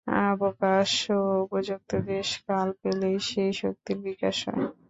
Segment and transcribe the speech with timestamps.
[0.25, 4.63] অবকাশ ও উপযুক্ত দেশ কাল পেলেই সেই শক্তির বিকাশ হয়।